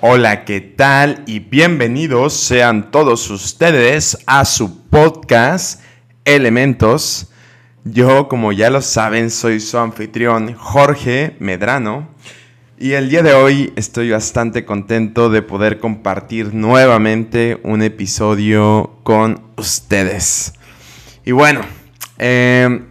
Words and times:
Hola, 0.00 0.44
¿qué 0.44 0.60
tal? 0.60 1.24
Y 1.26 1.40
bienvenidos 1.40 2.32
sean 2.32 2.92
todos 2.92 3.28
ustedes 3.30 4.16
a 4.28 4.44
su 4.44 4.86
podcast 4.86 5.82
Elementos. 6.24 7.32
Yo, 7.82 8.28
como 8.28 8.52
ya 8.52 8.70
lo 8.70 8.80
saben, 8.80 9.28
soy 9.28 9.58
su 9.58 9.76
anfitrión 9.76 10.54
Jorge 10.54 11.34
Medrano. 11.40 12.10
Y 12.78 12.92
el 12.92 13.10
día 13.10 13.24
de 13.24 13.34
hoy 13.34 13.72
estoy 13.74 14.12
bastante 14.12 14.64
contento 14.64 15.30
de 15.30 15.42
poder 15.42 15.80
compartir 15.80 16.54
nuevamente 16.54 17.60
un 17.64 17.82
episodio 17.82 19.00
con 19.02 19.50
ustedes. 19.56 20.52
Y 21.24 21.32
bueno, 21.32 21.62
em, 22.18 22.86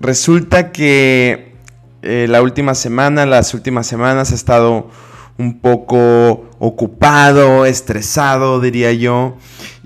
resulta 0.00 0.72
que 0.72 1.54
eh, 2.02 2.26
la 2.28 2.42
última 2.42 2.74
semana, 2.74 3.24
las 3.24 3.54
últimas 3.54 3.86
semanas 3.86 4.32
he 4.32 4.34
estado 4.34 4.90
un 5.36 5.60
poco 5.60 6.48
ocupado, 6.58 7.66
estresado, 7.66 8.60
diría 8.60 8.92
yo. 8.92 9.36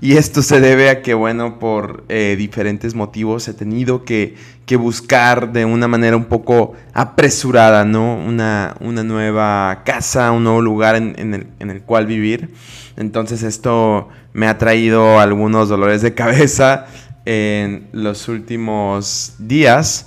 Y 0.01 0.17
esto 0.17 0.41
se 0.41 0.61
debe 0.61 0.89
a 0.89 1.01
que, 1.01 1.13
bueno, 1.13 1.59
por 1.59 2.05
eh, 2.07 2.35
diferentes 2.37 2.95
motivos 2.95 3.47
he 3.47 3.53
tenido 3.53 4.05
que, 4.05 4.35
buscar 4.77 5.51
de 5.51 5.65
una 5.65 5.87
manera 5.87 6.15
un 6.15 6.25
poco 6.25 6.73
apresurada, 6.93 7.85
¿no? 7.85 8.15
Una, 8.15 8.75
una 8.79 9.03
nueva 9.03 9.81
casa, 9.83 10.31
un 10.31 10.43
nuevo 10.43 10.61
lugar 10.61 10.95
en, 10.95 11.33
el, 11.33 11.47
en 11.57 11.71
el 11.71 11.81
cual 11.81 12.05
vivir. 12.05 12.51
Entonces 12.95 13.41
esto 13.41 14.09
me 14.31 14.47
ha 14.47 14.59
traído 14.59 15.19
algunos 15.19 15.69
dolores 15.69 16.03
de 16.03 16.13
cabeza 16.13 16.85
en 17.25 17.87
los 17.93 18.27
últimos 18.27 19.33
días. 19.39 20.05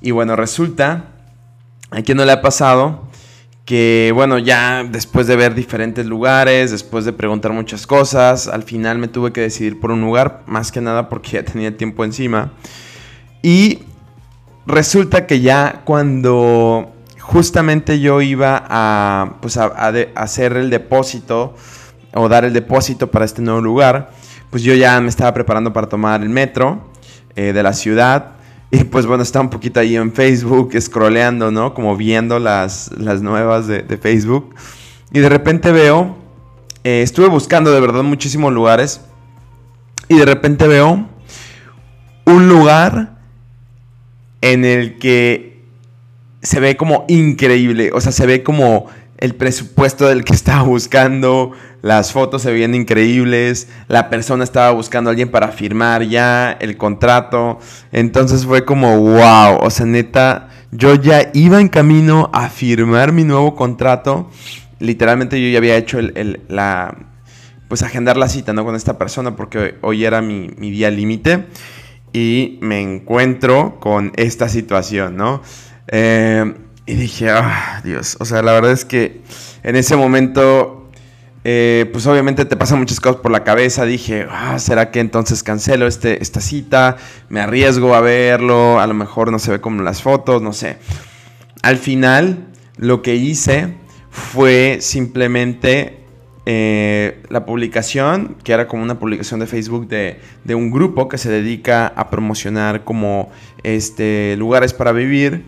Y 0.00 0.12
bueno, 0.12 0.36
resulta, 0.36 1.06
a 1.90 2.02
quien 2.02 2.18
no 2.18 2.24
le 2.24 2.30
ha 2.30 2.40
pasado, 2.40 3.07
que 3.68 4.12
bueno, 4.14 4.38
ya 4.38 4.82
después 4.82 5.26
de 5.26 5.36
ver 5.36 5.54
diferentes 5.54 6.06
lugares, 6.06 6.70
después 6.70 7.04
de 7.04 7.12
preguntar 7.12 7.52
muchas 7.52 7.86
cosas, 7.86 8.48
al 8.48 8.62
final 8.62 8.96
me 8.96 9.08
tuve 9.08 9.30
que 9.30 9.42
decidir 9.42 9.78
por 9.78 9.90
un 9.90 10.00
lugar, 10.00 10.42
más 10.46 10.72
que 10.72 10.80
nada 10.80 11.10
porque 11.10 11.32
ya 11.32 11.42
tenía 11.42 11.76
tiempo 11.76 12.02
encima. 12.02 12.52
Y 13.42 13.80
resulta 14.64 15.26
que 15.26 15.42
ya 15.42 15.82
cuando 15.84 16.94
justamente 17.20 18.00
yo 18.00 18.22
iba 18.22 18.64
a, 18.70 19.34
pues 19.42 19.58
a, 19.58 19.66
hacer 20.14 20.56
el 20.56 20.70
depósito 20.70 21.54
o 22.14 22.26
dar 22.26 22.46
el 22.46 22.54
depósito 22.54 23.10
para 23.10 23.26
este 23.26 23.42
nuevo 23.42 23.60
lugar, 23.60 24.12
pues 24.48 24.62
yo 24.62 24.72
ya 24.72 24.98
me 25.02 25.10
estaba 25.10 25.34
preparando 25.34 25.74
para 25.74 25.90
tomar 25.90 26.22
el 26.22 26.30
metro 26.30 26.90
eh, 27.36 27.52
de 27.52 27.62
la 27.62 27.74
ciudad 27.74 28.37
y 28.70 28.84
pues 28.84 29.06
bueno, 29.06 29.22
estaba 29.22 29.44
un 29.44 29.50
poquito 29.50 29.80
ahí 29.80 29.96
en 29.96 30.12
Facebook, 30.12 30.72
scrolleando, 30.78 31.50
¿no? 31.50 31.72
Como 31.72 31.96
viendo 31.96 32.38
las, 32.38 32.90
las 32.98 33.22
nuevas 33.22 33.66
de, 33.66 33.82
Facebook. 33.96 34.54
Y 35.10 35.20
de 35.20 35.28
repente 35.28 35.72
veo, 35.72 36.16
eh, 36.84 37.00
estuve 37.02 37.28
buscando 37.28 37.72
de 37.72 37.80
verdad 37.80 38.02
muchísimos 38.02 38.52
lugares. 38.52 39.00
Y 40.08 40.18
de 40.18 40.24
repente 40.26 40.66
veo 40.68 41.08
un 42.26 42.48
lugar 42.48 43.16
en 44.42 44.66
el 44.66 44.98
que 44.98 45.64
se 46.42 46.60
ve 46.60 46.76
como 46.76 47.06
increíble. 47.08 47.90
O 47.94 48.02
sea, 48.02 48.12
se 48.12 48.26
ve 48.26 48.42
como 48.42 48.86
el 49.16 49.34
presupuesto 49.34 50.08
del 50.08 50.24
que 50.24 50.32
estaba 50.34 50.62
buscando, 50.62 51.52
las 51.82 52.12
fotos 52.12 52.42
se 52.42 52.52
veían 52.52 52.74
increíbles, 52.74 53.68
la 53.86 54.10
persona 54.10 54.44
estaba 54.44 54.70
buscando 54.72 55.10
a 55.10 55.12
alguien 55.12 55.30
para 55.30 55.48
firmar 55.48 56.02
ya 56.02 56.52
el 56.52 56.76
contrato, 56.76 57.58
entonces 57.92 58.44
fue 58.44 58.64
como 58.64 58.98
wow, 58.98 59.58
o 59.60 59.70
sea, 59.70 59.86
neta, 59.86 60.48
yo 60.70 60.94
ya 60.94 61.30
iba 61.34 61.60
en 61.60 61.68
camino 61.68 62.30
a 62.32 62.48
firmar 62.48 63.12
mi 63.12 63.24
nuevo 63.24 63.54
contrato, 63.54 64.30
literalmente 64.80 65.40
yo 65.40 65.48
ya 65.48 65.58
había 65.58 65.76
hecho 65.76 65.98
el, 65.98 66.40
la, 66.48 66.96
pues 67.68 67.82
agendar 67.82 68.16
la 68.16 68.28
cita, 68.28 68.52
¿no? 68.52 68.64
Con 68.64 68.74
esta 68.74 68.98
persona 68.98 69.36
porque 69.36 69.76
hoy 69.82 70.04
era 70.04 70.20
mi, 70.20 70.50
mi 70.56 70.70
día 70.70 70.90
límite 70.90 71.46
y 72.12 72.58
me 72.60 72.80
encuentro 72.80 73.78
con 73.80 74.12
esta 74.16 74.48
situación, 74.48 75.16
¿no? 75.16 75.42
Eh, 75.88 76.54
y 76.86 76.94
dije, 76.94 77.30
ah, 77.30 77.82
Dios, 77.84 78.16
o 78.18 78.24
sea, 78.24 78.42
la 78.42 78.52
verdad 78.52 78.72
es 78.72 78.84
que 78.84 79.20
en 79.62 79.76
ese 79.76 79.96
momento, 79.96 80.77
eh, 81.44 81.88
pues 81.92 82.06
obviamente 82.06 82.44
te 82.44 82.56
pasan 82.56 82.78
muchas 82.78 83.00
cosas 83.00 83.20
por 83.20 83.30
la 83.30 83.44
cabeza. 83.44 83.84
Dije, 83.84 84.26
ah, 84.30 84.58
¿será 84.58 84.90
que 84.90 85.00
entonces 85.00 85.42
cancelo 85.42 85.86
este, 85.86 86.22
esta 86.22 86.40
cita? 86.40 86.96
Me 87.28 87.40
arriesgo 87.40 87.94
a 87.94 88.00
verlo, 88.00 88.80
a 88.80 88.86
lo 88.86 88.94
mejor 88.94 89.30
no 89.30 89.38
se 89.38 89.50
ve 89.50 89.60
como 89.60 89.82
las 89.82 90.02
fotos, 90.02 90.42
no 90.42 90.52
sé. 90.52 90.78
Al 91.62 91.76
final, 91.76 92.48
lo 92.76 93.02
que 93.02 93.14
hice 93.14 93.74
fue 94.10 94.78
simplemente 94.80 95.98
eh, 96.46 97.22
la 97.28 97.44
publicación, 97.44 98.36
que 98.42 98.52
era 98.52 98.66
como 98.68 98.82
una 98.82 98.98
publicación 98.98 99.40
de 99.40 99.46
Facebook 99.46 99.86
de, 99.86 100.20
de, 100.44 100.54
un 100.54 100.70
grupo 100.70 101.08
que 101.08 101.18
se 101.18 101.30
dedica 101.30 101.88
a 101.88 102.08
promocionar 102.08 102.84
como 102.84 103.30
este, 103.62 104.34
lugares 104.38 104.72
para 104.72 104.92
vivir 104.92 105.44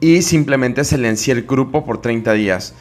y 0.00 0.22
simplemente 0.22 0.82
silencié 0.84 1.34
el 1.34 1.42
grupo 1.42 1.84
por 1.84 2.00
30 2.00 2.32
días. 2.32 2.74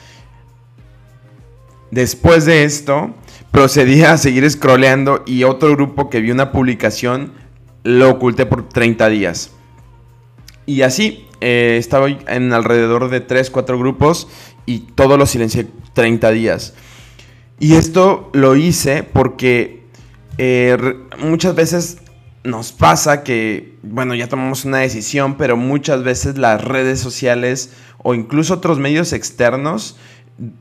Después 1.91 2.45
de 2.45 2.63
esto, 2.63 3.16
procedí 3.51 4.03
a 4.03 4.17
seguir 4.17 4.50
scrolleando 4.50 5.23
y 5.25 5.44
otro 5.44 5.72
grupo 5.75 6.09
que 6.09 6.22
vio 6.22 6.33
una 6.33 6.51
publicación 6.51 7.33
lo 7.83 8.09
oculté 8.09 8.45
por 8.45 8.69
30 8.69 9.09
días. 9.09 9.51
Y 10.66 10.83
así, 10.83 11.25
eh, 11.41 11.77
estaba 11.79 12.07
en 12.09 12.53
alrededor 12.53 13.09
de 13.09 13.22
3, 13.22 13.50
4 13.50 13.79
grupos 13.79 14.27
y 14.66 14.79
todos 14.79 15.17
los 15.17 15.31
silencié 15.31 15.67
30 15.94 16.31
días. 16.31 16.73
Y 17.59 17.73
esto 17.73 18.29
lo 18.33 18.56
hice 18.56 19.03
porque 19.03 19.83
eh, 20.38 20.77
muchas 21.19 21.56
veces 21.56 21.97
nos 22.44 22.71
pasa 22.71 23.23
que, 23.23 23.77
bueno, 23.83 24.16
ya 24.16 24.27
tomamos 24.27 24.63
una 24.66 24.77
decisión, 24.77 25.35
pero 25.38 25.57
muchas 25.57 26.03
veces 26.03 26.38
las 26.38 26.63
redes 26.63 27.00
sociales 27.00 27.71
o 28.01 28.13
incluso 28.13 28.53
otros 28.53 28.79
medios 28.79 29.11
externos, 29.11 29.97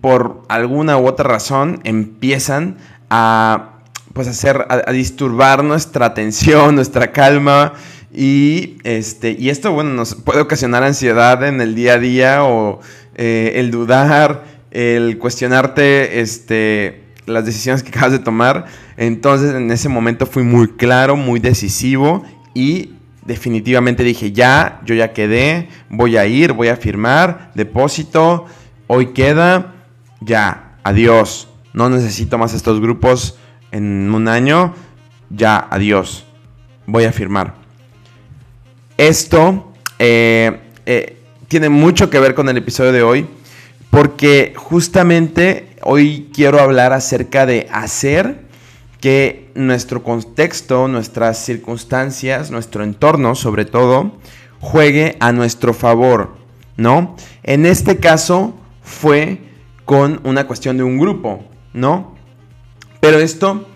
por 0.01 0.43
alguna 0.49 0.99
u 0.99 1.07
otra 1.07 1.29
razón, 1.29 1.81
empiezan 1.85 2.77
a, 3.11 3.81
pues, 4.13 4.29
hacer, 4.29 4.67
a, 4.69 4.93
disturbar 4.93 5.65
nuestra 5.65 6.07
atención, 6.07 6.75
nuestra 6.75 7.13
calma. 7.13 7.75
Y, 8.13 8.79
este, 8.85 9.37
y 9.39 9.51
esto, 9.51 9.73
bueno, 9.73 9.91
nos 9.91 10.15
puede 10.15 10.41
ocasionar 10.41 10.83
ansiedad 10.83 11.47
en 11.47 11.61
el 11.61 11.75
día 11.75 11.95
a 11.95 11.99
día 11.99 12.45
o 12.45 12.81
eh, 13.15 13.53
el 13.57 13.71
dudar, 13.71 14.45
el 14.71 15.19
cuestionarte, 15.19 16.21
este, 16.21 17.05
las 17.27 17.45
decisiones 17.45 17.83
que 17.83 17.91
acabas 17.91 18.13
de 18.13 18.19
tomar. 18.19 18.67
Entonces 18.97 19.55
en 19.55 19.71
ese 19.71 19.89
momento 19.89 20.27
fui 20.27 20.43
muy 20.43 20.69
claro, 20.69 21.17
muy 21.17 21.39
decisivo 21.39 22.25
y 22.55 22.95
definitivamente 23.25 24.03
dije, 24.03 24.33
ya, 24.33 24.81
yo 24.85 24.95
ya 24.95 25.13
quedé, 25.13 25.69
voy 25.91 26.17
a 26.17 26.27
ir, 26.27 26.55
voy 26.55 26.69
a 26.69 26.77
firmar, 26.77 27.53
depósito, 27.55 28.47
hoy 28.89 29.13
queda, 29.13 29.75
ya, 30.21 30.79
adiós. 30.83 31.49
No 31.73 31.89
necesito 31.89 32.39
más 32.39 32.55
estos 32.55 32.81
grupos 32.81 33.39
en 33.71 34.13
un 34.13 34.27
año, 34.27 34.75
ya, 35.31 35.69
adiós. 35.71 36.25
Voy 36.87 37.05
a 37.05 37.13
firmar. 37.13 37.55
Esto 38.97 39.73
eh, 40.01 40.61
eh, 40.87 41.23
tiene 41.47 41.69
mucho 41.69 42.11
que 42.11 42.19
ver 42.19 42.35
con 42.35 42.49
el 42.49 42.57
episodio 42.57 42.91
de 42.91 43.03
hoy 43.03 43.29
porque 43.91 44.55
justamente 44.57 45.77
hoy 45.83 46.31
quiero 46.35 46.61
hablar 46.61 46.93
acerca 46.93 47.47
de 47.47 47.69
hacer 47.71 48.49
que 49.01 49.51
nuestro 49.55 50.03
contexto, 50.03 50.89
nuestras 50.89 51.45
circunstancias, 51.45 52.51
nuestro 52.51 52.83
entorno 52.83 53.35
sobre 53.35 53.65
todo, 53.65 54.19
juegue 54.61 55.17
a 55.21 55.33
nuestro 55.33 55.73
favor, 55.73 56.37
¿no? 56.77 57.17
En 57.45 57.67
este 57.67 57.99
caso 57.99 58.58
fue 58.89 59.39
con 59.85 60.21
una 60.25 60.47
cuestión 60.47 60.77
de 60.77 60.83
un 60.83 60.99
grupo, 60.99 61.45
¿no? 61.73 62.15
Pero 63.01 63.19
esto 63.19 63.69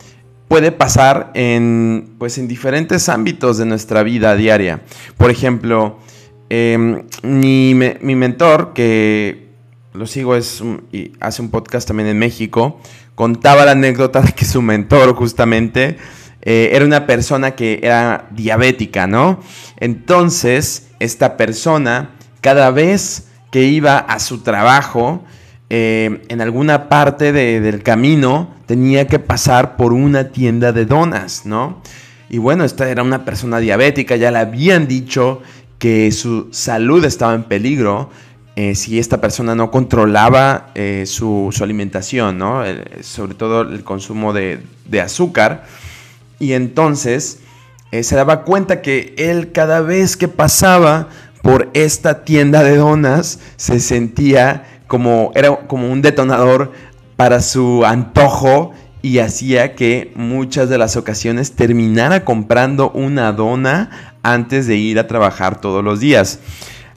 puede 0.48 0.72
pasar 0.72 1.30
en, 1.34 2.16
pues, 2.18 2.38
en 2.38 2.48
diferentes 2.48 3.08
ámbitos 3.08 3.58
de 3.58 3.66
nuestra 3.66 4.02
vida 4.02 4.34
diaria. 4.34 4.82
Por 5.16 5.30
ejemplo, 5.30 5.98
em, 6.48 7.04
mi, 7.22 7.74
mentor, 7.74 8.72
que 8.74 9.48
lo 9.94 10.06
sigo, 10.06 10.34
es 10.34 10.62
y 10.92 11.12
hace 11.20 11.42
un 11.42 11.50
podcast 11.50 11.86
también 11.86 12.08
en 12.08 12.18
México, 12.18 12.80
contaba 13.14 13.64
la 13.64 13.72
anécdota 13.72 14.20
de 14.20 14.32
que 14.32 14.44
su 14.44 14.60
mentor 14.60 15.14
justamente 15.14 15.96
eh, 16.42 16.70
era 16.72 16.84
una 16.84 17.06
persona 17.06 17.52
que 17.52 17.80
era 17.82 18.28
diabética, 18.32 19.06
¿no? 19.06 19.40
Entonces, 19.78 20.88
esta 20.98 21.36
persona, 21.36 22.10
cada 22.40 22.70
vez 22.70 23.28
que 23.52 23.64
iba 23.64 23.98
a 23.98 24.18
su 24.18 24.38
trabajo, 24.38 25.22
eh, 25.68 26.24
en 26.28 26.40
alguna 26.40 26.88
parte 26.88 27.32
del 27.32 27.82
camino, 27.82 28.48
tenía 28.64 29.06
que 29.06 29.18
pasar 29.18 29.76
por 29.76 29.92
una 29.92 30.30
tienda 30.30 30.72
de 30.72 30.86
donas, 30.86 31.44
¿no? 31.44 31.82
Y 32.30 32.38
bueno, 32.38 32.64
esta 32.64 32.88
era 32.88 33.02
una 33.02 33.26
persona 33.26 33.58
diabética, 33.58 34.16
ya 34.16 34.30
le 34.30 34.38
habían 34.38 34.88
dicho 34.88 35.42
que 35.78 36.10
su 36.12 36.48
salud 36.50 37.04
estaba 37.04 37.34
en 37.34 37.42
peligro, 37.44 38.08
eh, 38.56 38.74
si 38.74 38.98
esta 38.98 39.20
persona 39.20 39.54
no 39.54 39.70
controlaba 39.70 40.70
eh, 40.74 41.04
su, 41.06 41.54
alimentación, 41.60 42.38
¿no? 42.38 42.62
sobre 43.02 43.34
todo 43.34 43.62
el 43.62 43.84
consumo 43.84 44.32
de, 44.32 44.62
azúcar. 44.98 45.66
Y 46.38 46.54
entonces 46.54 47.40
se 47.90 48.16
daba 48.16 48.44
cuenta 48.44 48.80
que 48.80 49.14
él 49.18 49.52
cada 49.52 49.82
vez 49.82 50.16
que 50.16 50.28
pasaba 50.28 51.10
por 51.42 51.70
esta 51.74 52.24
tienda 52.24 52.62
de 52.62 52.76
donas 52.76 53.40
se 53.56 53.80
sentía 53.80 54.64
como, 54.86 55.32
era 55.34 55.66
como 55.66 55.90
un 55.90 56.00
detonador 56.00 56.72
para 57.16 57.40
su 57.40 57.84
antojo 57.84 58.72
y 59.02 59.18
hacía 59.18 59.74
que 59.74 60.12
muchas 60.14 60.68
de 60.68 60.78
las 60.78 60.96
ocasiones 60.96 61.52
terminara 61.52 62.24
comprando 62.24 62.90
una 62.92 63.32
dona 63.32 64.16
antes 64.22 64.66
de 64.68 64.76
ir 64.76 64.98
a 64.98 65.08
trabajar 65.08 65.60
todos 65.60 65.82
los 65.82 65.98
días. 65.98 66.38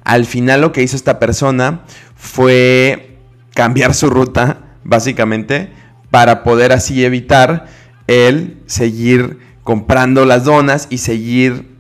Al 0.04 0.26
final 0.26 0.62
lo 0.62 0.72
que 0.72 0.84
hizo 0.84 0.96
esta 0.96 1.20
persona 1.20 1.82
fue 2.16 3.18
cambiar 3.56 3.96
su 3.96 4.12
ruta, 4.12 4.78
básicamente, 4.84 5.72
para 6.12 6.44
poder 6.44 6.72
así 6.72 7.04
evitar 7.04 7.66
el 8.06 8.62
seguir 8.68 9.40
comprando 9.64 10.26
las 10.26 10.44
donas 10.44 10.88
y 10.92 11.00
seguir 11.00 11.75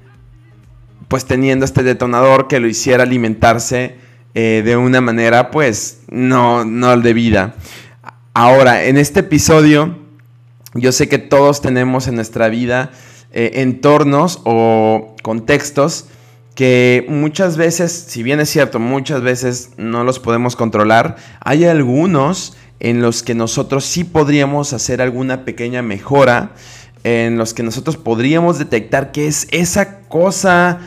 pues 1.07 1.25
teniendo 1.25 1.65
este 1.65 1.83
detonador 1.83 2.47
que 2.47 2.59
lo 2.59 2.67
hiciera 2.67 3.03
alimentarse 3.03 3.95
eh, 4.33 4.61
de 4.65 4.75
una 4.77 5.01
manera 5.01 5.51
pues 5.51 6.01
no, 6.09 6.65
no 6.65 6.97
debida. 6.97 7.55
Ahora, 8.33 8.83
en 8.83 8.97
este 8.97 9.21
episodio, 9.21 9.97
yo 10.73 10.91
sé 10.91 11.07
que 11.07 11.19
todos 11.19 11.61
tenemos 11.61 12.07
en 12.07 12.15
nuestra 12.15 12.49
vida 12.49 12.91
eh, 13.31 13.61
entornos 13.61 14.41
o 14.43 15.15
contextos 15.23 16.07
que 16.55 17.05
muchas 17.09 17.57
veces, 17.57 17.91
si 17.91 18.23
bien 18.23 18.39
es 18.39 18.49
cierto, 18.49 18.79
muchas 18.79 19.21
veces 19.21 19.71
no 19.77 20.03
los 20.03 20.19
podemos 20.19 20.55
controlar, 20.55 21.17
hay 21.41 21.65
algunos 21.65 22.55
en 22.79 23.01
los 23.01 23.23
que 23.23 23.35
nosotros 23.35 23.85
sí 23.85 24.03
podríamos 24.03 24.73
hacer 24.73 25.01
alguna 25.01 25.43
pequeña 25.45 25.81
mejora, 25.81 26.51
en 27.05 27.37
los 27.37 27.53
que 27.53 27.61
nosotros 27.61 27.97
podríamos 27.97 28.57
detectar 28.57 29.11
qué 29.11 29.27
es 29.27 29.47
esa 29.51 29.99
cosa, 30.09 30.79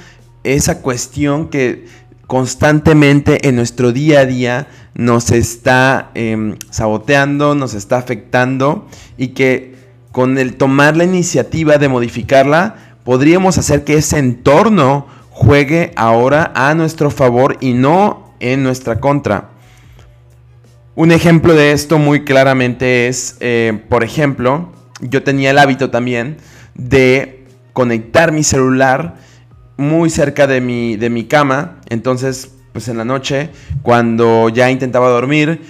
esa 0.43 0.83
cuestión 0.83 1.49
que 1.49 1.87
constantemente 2.27 3.47
en 3.49 3.55
nuestro 3.55 3.93
día 3.93 4.21
a 4.21 4.27
día 4.27 4.67
nos 4.97 5.31
está 5.31 6.11
em, 6.15 6.57
saboteando, 6.71 7.55
nos 7.55 7.75
está 7.75 7.99
afectando 7.99 8.89
y 9.17 9.29
que 9.29 9.77
con 10.11 10.39
el 10.39 10.57
tomar 10.57 10.97
la 10.97 11.05
iniciativa 11.05 11.79
de 11.79 11.89
modificarla, 11.89 12.97
podríamos 13.05 13.57
hacer 13.57 13.85
que 13.85 13.95
ese 13.95 14.19
entorno 14.19 15.07
juegue 15.31 15.93
ahora 15.95 16.51
a 16.57 16.75
nuestro 16.75 17.13
favor 17.13 17.59
y 17.61 17.75
no 17.75 18.35
en 18.41 18.65
nuestra 18.65 18.99
contra. 18.99 19.51
Un 20.97 21.13
ejemplo 21.13 21.55
de 21.55 21.71
esto 21.71 21.97
muy 21.99 22.25
claramente 22.25 23.07
es, 23.07 23.37
eh, 23.39 23.85
por 23.89 24.03
ejemplo, 24.03 24.73
yo 25.01 25.23
tenía 25.23 25.51
el 25.51 25.59
hábito 25.59 25.91
también 25.91 26.39
de 26.75 27.47
conectar 27.73 28.33
mi 28.33 28.43
celular 28.43 29.17
muy 29.77 30.11
cerca 30.11 30.47
de 30.47 30.61
mi, 30.61 30.97
de 30.97 31.11
mi 31.11 31.25
cama. 31.25 31.81
Entonces, 31.89 32.53
pues 32.73 32.89
en 32.89 32.99
la 32.99 33.05
noche, 33.05 33.51
cuando 33.83 34.49
ya 34.49 34.71
intentaba 34.71 35.09
dormir, 35.09 35.61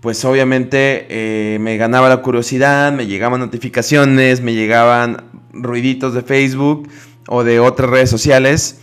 pues 0.00 0.24
obviamente 0.24 1.06
eh, 1.08 1.58
me 1.58 1.76
ganaba 1.76 2.08
la 2.08 2.18
curiosidad, 2.18 2.92
me 2.92 3.06
llegaban 3.06 3.40
notificaciones, 3.40 4.40
me 4.40 4.54
llegaban 4.54 5.24
ruiditos 5.52 6.14
de 6.14 6.22
Facebook 6.22 6.88
o 7.26 7.44
de 7.44 7.60
otras 7.60 7.90
redes 7.90 8.10
sociales 8.10 8.80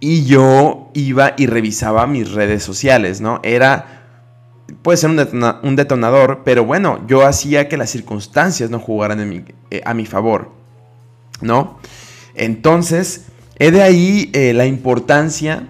y 0.00 0.24
yo 0.24 0.90
iba 0.94 1.34
y 1.36 1.46
revisaba 1.46 2.06
mis 2.06 2.32
redes 2.32 2.62
sociales, 2.62 3.20
¿no? 3.20 3.40
Era, 3.42 4.03
puede 4.82 4.96
ser 4.96 5.10
un, 5.10 5.76
detonador, 5.76 6.42
pero 6.44 6.64
bueno, 6.64 7.04
yo 7.06 7.26
hacía 7.26 7.68
que 7.68 7.76
las 7.76 7.90
circunstancias 7.90 8.70
no 8.70 8.78
jugaran 8.78 9.44
eh, 9.70 9.82
a 9.84 9.94
mi 9.94 10.06
favor, 10.06 10.50
¿no? 11.40 11.78
Entonces, 12.34 13.26
he 13.58 13.70
de 13.70 13.82
ahí 13.82 14.30
eh, 14.32 14.52
la 14.52 14.66
importancia 14.66 15.68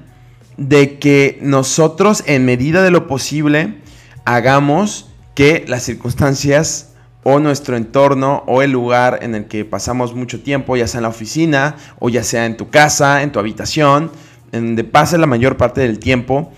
de 0.57 0.99
que 0.99 1.39
nosotros, 1.43 2.23
en 2.27 2.45
medida 2.45 2.83
de 2.83 2.91
lo 2.91 3.07
posible, 3.07 3.81
hagamos 4.25 5.11
que 5.35 5.65
las 5.67 5.83
circunstancias 5.83 6.95
o 7.25 7.41
nuestro 7.41 7.77
entorno 7.77 8.45
o 8.47 8.63
el 8.63 8.71
lugar 8.71 9.21
en 9.23 9.35
el 9.35 9.47
que 9.47 9.65
pasamos 9.65 10.15
mucho 10.15 10.43
tiempo, 10.43 10.77
ya 10.77 10.87
sea 10.87 10.99
en 10.99 11.03
la 11.03 11.09
oficina 11.09 11.77
o 11.99 12.09
ya 12.09 12.23
sea 12.23 12.47
en 12.47 12.57
tu 12.57 12.71
casa, 12.71 13.23
en 13.23 13.33
tu 13.33 13.39
habitación, 13.39 14.13
en 14.53 14.67
donde 14.67 14.85
pases 14.85 15.19
la 15.19 15.27
mayor 15.27 15.57
parte 15.57 15.81
del 15.81 15.99
tiempo, 15.99 16.53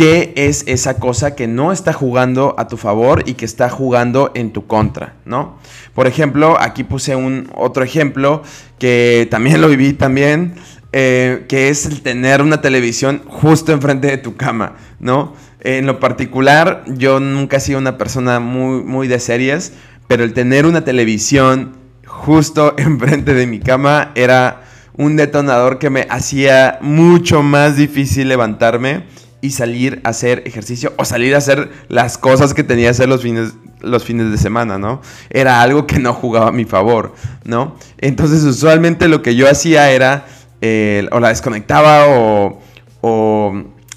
qué 0.00 0.32
es 0.34 0.64
esa 0.66 0.94
cosa 0.94 1.36
que 1.36 1.46
no 1.46 1.72
está 1.72 1.92
jugando 1.92 2.54
a 2.56 2.68
tu 2.68 2.78
favor 2.78 3.22
y 3.26 3.34
que 3.34 3.44
está 3.44 3.68
jugando 3.68 4.32
en 4.34 4.50
tu 4.50 4.66
contra, 4.66 5.12
¿no? 5.26 5.58
Por 5.94 6.06
ejemplo, 6.06 6.56
aquí 6.58 6.84
puse 6.84 7.16
un 7.16 7.50
otro 7.54 7.84
ejemplo 7.84 8.42
que 8.78 9.28
también 9.30 9.60
lo 9.60 9.68
viví 9.68 9.92
también, 9.92 10.54
eh, 10.94 11.44
que 11.50 11.68
es 11.68 11.84
el 11.84 12.00
tener 12.00 12.40
una 12.40 12.62
televisión 12.62 13.20
justo 13.26 13.72
enfrente 13.72 14.06
de 14.06 14.16
tu 14.16 14.36
cama, 14.36 14.76
¿no? 15.00 15.34
En 15.60 15.84
lo 15.84 16.00
particular, 16.00 16.82
yo 16.86 17.20
nunca 17.20 17.58
he 17.58 17.60
sido 17.60 17.78
una 17.78 17.98
persona 17.98 18.40
muy, 18.40 18.82
muy 18.82 19.06
de 19.06 19.20
series, 19.20 19.74
pero 20.08 20.24
el 20.24 20.32
tener 20.32 20.64
una 20.64 20.82
televisión 20.82 21.76
justo 22.06 22.72
enfrente 22.78 23.34
de 23.34 23.46
mi 23.46 23.60
cama 23.60 24.12
era 24.14 24.62
un 24.96 25.16
detonador 25.16 25.78
que 25.78 25.90
me 25.90 26.06
hacía 26.08 26.78
mucho 26.80 27.42
más 27.42 27.76
difícil 27.76 28.30
levantarme 28.30 29.04
y 29.40 29.50
salir 29.50 30.00
a 30.04 30.10
hacer 30.10 30.42
ejercicio 30.46 30.92
o 30.96 31.04
salir 31.04 31.34
a 31.34 31.38
hacer 31.38 31.70
las 31.88 32.18
cosas 32.18 32.54
que 32.54 32.62
tenía 32.62 32.86
que 32.86 32.90
hacer 32.90 33.08
los 33.08 33.22
fines, 33.22 33.54
los 33.80 34.04
fines 34.04 34.30
de 34.30 34.38
semana, 34.38 34.78
¿no? 34.78 35.00
Era 35.30 35.62
algo 35.62 35.86
que 35.86 35.98
no 35.98 36.12
jugaba 36.12 36.48
a 36.48 36.52
mi 36.52 36.64
favor, 36.64 37.14
¿no? 37.44 37.76
Entonces 37.98 38.42
usualmente 38.44 39.08
lo 39.08 39.22
que 39.22 39.34
yo 39.34 39.48
hacía 39.48 39.90
era 39.90 40.26
eh, 40.60 41.08
o 41.10 41.20
la 41.20 41.28
desconectaba 41.28 42.06
o, 42.08 42.58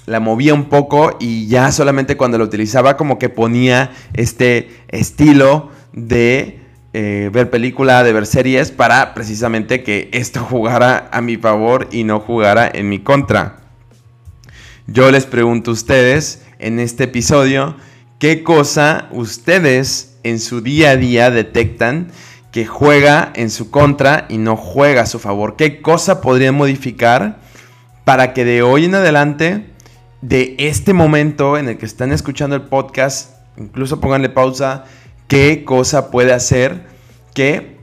la 0.06 0.20
movía 0.20 0.52
un 0.52 0.66
poco 0.66 1.16
y 1.18 1.46
ya 1.46 1.72
solamente 1.72 2.18
cuando 2.18 2.36
la 2.36 2.44
utilizaba 2.44 2.98
como 2.98 3.18
que 3.18 3.30
ponía 3.30 3.90
este 4.12 4.68
estilo 4.88 5.70
de 5.94 6.60
eh, 6.92 7.30
ver 7.32 7.48
película, 7.48 8.02
de 8.02 8.12
ver 8.12 8.26
series 8.26 8.70
para 8.70 9.14
precisamente 9.14 9.82
que 9.82 10.10
esto 10.12 10.40
jugara 10.40 11.08
a 11.10 11.22
mi 11.22 11.38
favor 11.38 11.88
y 11.90 12.04
no 12.04 12.20
jugara 12.20 12.70
en 12.72 12.90
mi 12.90 12.98
contra. 12.98 13.63
Yo 14.86 15.10
les 15.10 15.24
pregunto 15.24 15.70
a 15.70 15.74
ustedes 15.74 16.42
en 16.58 16.78
este 16.78 17.04
episodio, 17.04 17.74
¿qué 18.18 18.42
cosa 18.42 19.08
ustedes 19.12 20.18
en 20.24 20.38
su 20.38 20.60
día 20.60 20.90
a 20.90 20.96
día 20.96 21.30
detectan 21.30 22.08
que 22.52 22.66
juega 22.66 23.32
en 23.34 23.48
su 23.48 23.70
contra 23.70 24.26
y 24.28 24.36
no 24.36 24.58
juega 24.58 25.02
a 25.02 25.06
su 25.06 25.18
favor? 25.18 25.56
¿Qué 25.56 25.80
cosa 25.80 26.20
podrían 26.20 26.54
modificar 26.54 27.40
para 28.04 28.34
que 28.34 28.44
de 28.44 28.60
hoy 28.60 28.84
en 28.84 28.94
adelante 28.94 29.70
de 30.20 30.54
este 30.58 30.92
momento 30.92 31.56
en 31.56 31.68
el 31.68 31.78
que 31.78 31.86
están 31.86 32.12
escuchando 32.12 32.54
el 32.54 32.62
podcast, 32.62 33.30
incluso 33.56 34.02
pónganle 34.02 34.28
pausa, 34.28 34.84
qué 35.28 35.64
cosa 35.64 36.10
puede 36.10 36.34
hacer 36.34 36.86
que 37.32 37.78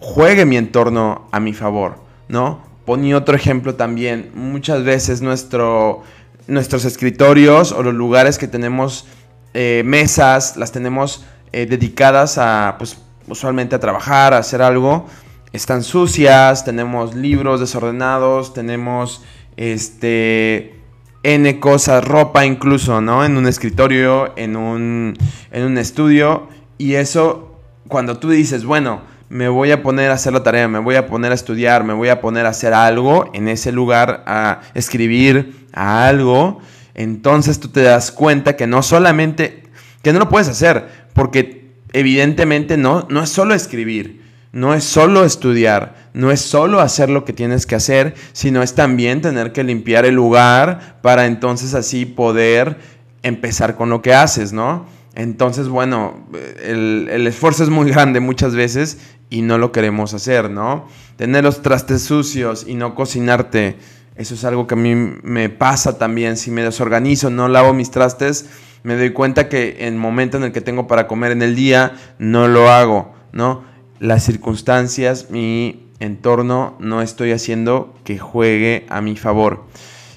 juegue 0.00 0.44
mi 0.44 0.58
entorno 0.58 1.26
a 1.32 1.40
mi 1.40 1.54
favor, 1.54 2.04
¿no? 2.28 2.60
Ponía 2.86 3.16
otro 3.16 3.36
ejemplo 3.36 3.74
también, 3.74 4.30
muchas 4.34 4.84
veces 4.84 5.20
nuestro, 5.20 6.02
nuestros 6.46 6.84
escritorios 6.84 7.72
o 7.72 7.82
los 7.82 7.92
lugares 7.92 8.38
que 8.38 8.46
tenemos 8.46 9.06
eh, 9.54 9.82
mesas, 9.84 10.56
las 10.56 10.70
tenemos 10.72 11.26
eh, 11.52 11.66
dedicadas 11.66 12.38
a, 12.38 12.76
pues, 12.78 12.96
usualmente 13.26 13.74
a 13.74 13.80
trabajar, 13.80 14.32
a 14.34 14.38
hacer 14.38 14.62
algo, 14.62 15.06
están 15.52 15.82
sucias, 15.82 16.64
tenemos 16.64 17.14
libros 17.14 17.60
desordenados, 17.60 18.54
tenemos, 18.54 19.24
este, 19.56 20.76
N 21.22 21.58
cosas, 21.58 22.04
ropa 22.04 22.46
incluso, 22.46 23.00
¿no? 23.00 23.24
En 23.24 23.36
un 23.36 23.48
escritorio, 23.48 24.32
en 24.36 24.54
un, 24.54 25.18
en 25.50 25.62
un 25.64 25.76
estudio. 25.76 26.46
Y 26.78 26.94
eso, 26.94 27.58
cuando 27.88 28.18
tú 28.18 28.30
dices, 28.30 28.64
bueno, 28.64 29.00
me 29.28 29.48
voy 29.48 29.70
a 29.72 29.82
poner 29.82 30.10
a 30.10 30.14
hacer 30.14 30.32
la 30.32 30.42
tarea, 30.42 30.68
me 30.68 30.78
voy 30.78 30.94
a 30.96 31.06
poner 31.06 31.32
a 31.32 31.34
estudiar, 31.34 31.84
me 31.84 31.92
voy 31.92 32.08
a 32.08 32.20
poner 32.20 32.46
a 32.46 32.50
hacer 32.50 32.72
algo 32.74 33.30
en 33.34 33.48
ese 33.48 33.72
lugar, 33.72 34.22
a 34.26 34.60
escribir 34.74 35.66
a 35.72 36.06
algo, 36.06 36.60
entonces 36.94 37.60
tú 37.60 37.68
te 37.68 37.82
das 37.82 38.12
cuenta 38.12 38.56
que 38.56 38.66
no 38.66 38.82
solamente, 38.82 39.64
que 40.02 40.12
no 40.12 40.18
lo 40.18 40.28
puedes 40.28 40.48
hacer, 40.48 40.88
porque 41.12 41.72
evidentemente 41.92 42.76
no, 42.76 43.06
no 43.10 43.22
es 43.22 43.30
solo 43.30 43.54
escribir, 43.54 44.22
no 44.52 44.74
es 44.74 44.84
solo 44.84 45.24
estudiar, 45.24 46.10
no 46.14 46.30
es 46.30 46.40
solo 46.40 46.80
hacer 46.80 47.10
lo 47.10 47.24
que 47.24 47.32
tienes 47.32 47.66
que 47.66 47.74
hacer, 47.74 48.14
sino 48.32 48.62
es 48.62 48.74
también 48.74 49.20
tener 49.20 49.52
que 49.52 49.64
limpiar 49.64 50.06
el 50.06 50.14
lugar 50.14 50.98
para 51.02 51.26
entonces 51.26 51.74
así 51.74 52.06
poder 52.06 52.78
empezar 53.22 53.76
con 53.76 53.90
lo 53.90 54.00
que 54.00 54.14
haces, 54.14 54.52
¿no? 54.52 54.86
Entonces, 55.16 55.68
bueno, 55.68 56.28
el, 56.62 57.26
esfuerzo 57.26 57.64
es 57.64 57.70
muy 57.70 57.90
grande 57.90 58.20
muchas 58.20 58.54
veces 58.54 58.98
y 59.30 59.40
no 59.40 59.56
lo 59.56 59.72
queremos 59.72 60.12
hacer, 60.12 60.50
¿no? 60.50 60.86
Tener 61.16 61.42
los 61.42 61.62
trastes 61.62 62.02
sucios 62.02 62.66
y 62.68 62.74
no 62.74 62.94
cocinarte 62.94 63.78
Eso 64.16 64.34
es 64.34 64.44
algo 64.44 64.66
que 64.66 64.74
a 64.74 64.76
mí 64.76 64.94
me 64.94 65.48
pasa 65.48 65.96
también. 65.96 66.36
Si 66.36 66.50
me 66.50 66.62
desorganizo, 66.62 67.30
no 67.30 67.48
lavo 67.48 67.72
mis 67.72 67.90
trastes, 67.90 68.46
me 68.82 68.94
doy 68.96 69.14
cuenta 69.14 69.48
que 69.48 69.76
en 69.80 69.94
el 69.94 70.00
momento 70.00 70.36
en 70.36 70.44
el 70.44 70.52
que 70.52 70.60
tengo 70.60 70.86
para 70.86 71.06
comer 71.06 71.32
en 71.32 71.40
el 71.40 71.56
día, 71.56 71.96
no 72.18 72.46
lo 72.46 72.70
hago, 72.70 73.14
¿no? 73.32 73.64
Las 73.98 74.22
circunstancias, 74.22 75.30
mi 75.30 75.88
entorno, 75.98 76.76
no 76.78 77.00
estoy 77.00 77.32
haciendo 77.32 77.94
que 78.04 78.18
juegue 78.18 78.84
a 78.90 79.00
mi 79.00 79.16
favor. 79.16 79.64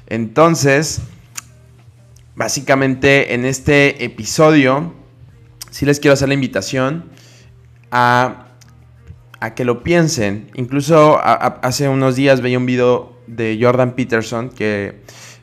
Entonces, 0.07 1.01
básicamente 2.39 3.33
en 3.33 3.43
este 3.43 4.05
episodio, 4.05 4.93
sí 5.71 5.85
les 5.85 5.99
quiero 5.99 6.13
hacer 6.13 6.29
la 6.29 6.35
invitación 6.35 7.09
a, 7.91 8.45
que 9.57 9.65
lo 9.65 9.83
piensen. 9.83 10.49
Incluso 10.55 11.19
hace 11.21 11.89
unos 11.89 12.15
días 12.15 12.39
veía 12.39 12.57
un 12.57 12.65
video 12.65 13.19
de 13.27 13.59
Jordan 13.61 13.93
Peterson, 13.93 14.51
que 14.51 15.01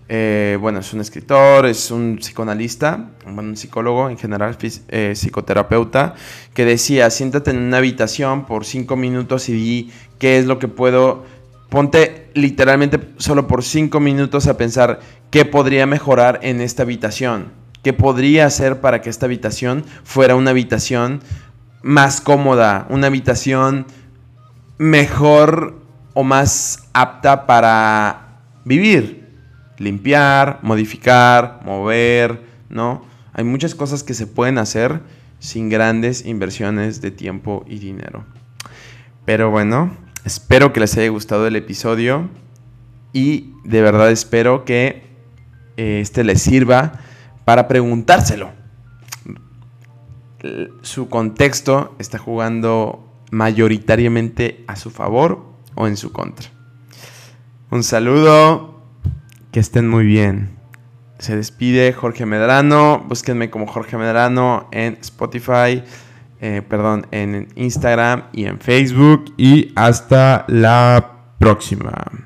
eh, 0.09 0.57
bueno, 0.59 0.79
es 0.79 0.95
un 0.95 1.03
escritor, 1.03 1.67
es 1.67 1.91
un 1.91 2.17
psicoanalista, 2.17 3.11
un 3.27 3.57
psicólogo 3.59 4.09
en 4.09 4.17
general, 4.17 4.57
eh, 4.89 5.13
psicoterapeuta, 5.15 6.15
que 6.55 6.65
decía, 6.65 7.11
siéntate 7.11 7.51
en 7.51 7.59
una 7.59 7.77
habitación 7.77 8.47
por 8.47 8.65
cinco 8.65 8.97
minutos 8.97 9.51
y 9.51 9.53
di 9.53 9.93
qué 10.19 10.39
es 10.39 10.47
lo 10.47 10.59
que 10.59 10.69
puedo, 10.69 11.27
ponte 11.69 12.16
literalmente 12.37 13.01
solo 13.17 13.49
por 13.49 13.65
cinco 13.65 13.99
minutos 13.99 14.47
a 14.47 14.59
pensar 14.59 15.01
qué 15.31 15.45
podría 15.47 15.87
mejorar 15.87 16.39
en 16.43 16.61
esta 16.61 16.83
habitación, 16.83 17.51
qué 17.83 17.93
podría 17.93 18.47
hacer 18.47 18.81
para 18.81 19.01
que 19.01 19.09
esta 19.11 19.27
habitación 19.27 19.85
fuera 20.05 20.37
una 20.37 20.51
habitación 20.51 21.23
más 21.83 22.21
cómoda, 22.21 22.87
una 22.91 23.07
habitación 23.07 23.87
mejor 24.77 25.81
o 26.13 26.25
más 26.25 26.89
apta 26.93 27.47
para 27.47 28.41
vivir, 28.65 29.29
limpiar, 29.79 30.59
modificar, 30.63 31.61
mover, 31.65 32.43
¿no? 32.69 33.05
Hay 33.33 33.45
muchas 33.45 33.75
cosas 33.75 34.03
que 34.03 34.15
se 34.15 34.27
pueden 34.27 34.59
hacer 34.59 35.01
sin 35.39 35.71
grandes 35.71 36.27
inversiones 36.27 37.01
de 37.01 37.11
tiempo 37.11 37.65
y 37.67 37.79
dinero. 37.79 38.25
Pero 39.25 39.51
bueno, 39.51 39.91
espero 40.27 40.73
que 40.73 40.81
les 40.81 40.97
haya 40.99 41.09
gustado 41.09 41.47
el 41.47 41.55
episodio 41.55 42.29
y 43.13 43.55
de 43.65 43.81
verdad 43.81 44.11
espero 44.11 44.65
que 44.65 45.07
eh, 45.77 46.01
este 46.03 46.25
les 46.25 46.43
sirva 46.43 47.01
para 47.45 47.69
preguntárselo. 47.69 48.51
Su 50.83 51.09
contexto 51.09 51.95
está 52.01 52.19
jugando 52.19 53.09
mayoritariamente 53.31 54.65
a 54.67 54.75
su 54.75 54.91
favor 54.91 55.45
o 55.77 55.87
en 55.87 55.97
su 55.97 56.13
contra. 56.13 56.49
Un 57.71 57.85
saludo, 57.85 58.83
que 59.53 59.61
estén 59.61 59.89
muy 59.89 60.05
bien. 60.05 60.57
Se 61.19 61.37
despide 61.37 61.93
Jorge 61.93 62.27
Medrano, 62.27 63.05
búsquenme 63.09 63.49
como 63.49 63.67
Jorge 63.67 63.97
Medrano 63.97 64.69
en 64.73 64.99
Spotify, 65.01 65.83
eh, 66.41 66.63
perdón, 66.69 67.07
en 67.11 67.49
Instagram 67.57 68.25
y 68.33 68.45
en 68.45 68.59
Facebook 68.61 69.33
y 69.37 69.73
hasta 69.75 70.45
la 70.49 71.35
próxima. 71.39 72.26